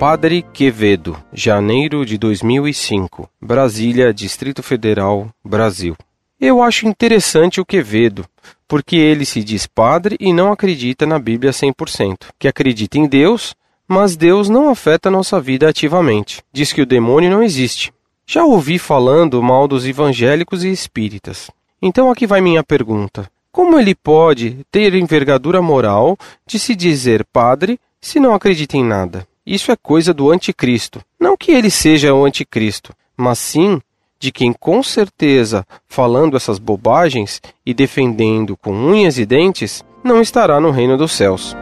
[0.00, 5.94] Padre Quevedo, janeiro de 2005, Brasília, Distrito Federal, Brasil.
[6.40, 8.24] Eu acho interessante o Quevedo,
[8.66, 13.54] porque ele se diz padre e não acredita na Bíblia 100%, que acredita em Deus,
[13.86, 16.42] mas Deus não afeta nossa vida ativamente.
[16.50, 17.92] Diz que o demônio não existe.
[18.26, 21.50] Já ouvi falando mal dos evangélicos e espíritas.
[21.82, 27.78] Então aqui vai minha pergunta: como ele pode ter envergadura moral de se dizer padre
[28.00, 29.28] se não acredita em nada?
[29.46, 31.00] Isso é coisa do anticristo.
[31.18, 33.80] Não que ele seja o anticristo, mas sim
[34.18, 40.60] de quem com certeza, falando essas bobagens e defendendo com unhas e dentes, não estará
[40.60, 41.56] no reino dos céus.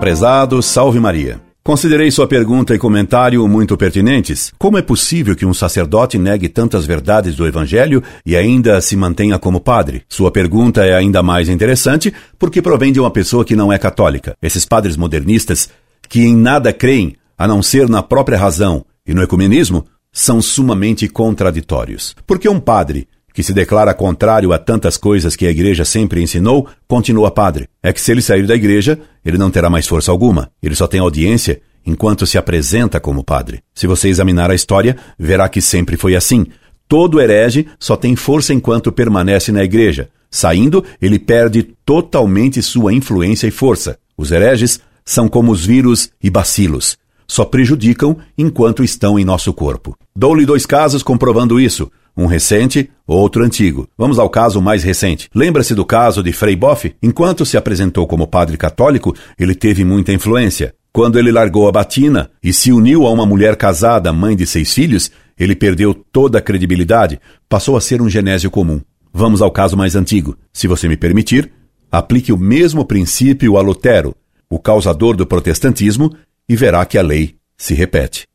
[0.00, 1.40] Prezado, salve Maria.
[1.64, 4.52] Considerei sua pergunta e comentário muito pertinentes.
[4.58, 9.38] Como é possível que um sacerdote negue tantas verdades do Evangelho e ainda se mantenha
[9.38, 10.02] como padre?
[10.08, 14.36] Sua pergunta é ainda mais interessante porque provém de uma pessoa que não é católica.
[14.42, 15.68] Esses padres modernistas,
[16.08, 21.06] que em nada creem a não ser na própria razão e no ecumenismo, são sumamente
[21.06, 22.16] contraditórios.
[22.26, 26.68] Porque um padre que se declara contrário a tantas coisas que a igreja sempre ensinou,
[26.86, 27.68] continua padre.
[27.82, 30.50] É que se ele sair da igreja, ele não terá mais força alguma.
[30.62, 33.60] Ele só tem audiência enquanto se apresenta como padre.
[33.74, 36.46] Se você examinar a história, verá que sempre foi assim.
[36.88, 40.08] Todo herege só tem força enquanto permanece na igreja.
[40.30, 43.98] Saindo, ele perde totalmente sua influência e força.
[44.16, 46.96] Os hereges são como os vírus e bacilos.
[47.26, 49.96] Só prejudicam enquanto estão em nosso corpo.
[50.14, 51.90] Dou-lhe dois casos comprovando isso.
[52.16, 53.88] Um recente, outro antigo.
[53.96, 55.28] Vamos ao caso mais recente.
[55.34, 56.94] Lembra-se do caso de Frei Boff?
[57.02, 60.74] Enquanto se apresentou como padre católico, ele teve muita influência.
[60.92, 64.74] Quando ele largou a batina e se uniu a uma mulher casada, mãe de seis
[64.74, 67.18] filhos, ele perdeu toda a credibilidade,
[67.48, 68.80] passou a ser um genésio comum.
[69.10, 70.36] Vamos ao caso mais antigo.
[70.52, 71.50] Se você me permitir,
[71.90, 74.14] aplique o mesmo princípio a Lutero,
[74.50, 76.14] o causador do protestantismo,
[76.46, 78.26] e verá que a lei se repete.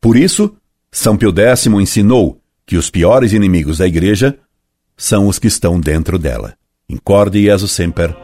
[0.00, 0.52] Por isso,
[0.90, 2.39] São Pio X ensinou
[2.70, 4.38] que os piores inimigos da Igreja
[4.96, 6.54] são os que estão dentro dela.
[6.88, 8.14] Incorde Jesus Semper,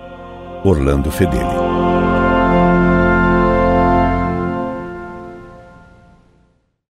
[0.62, 1.85] Orlando Fedeli.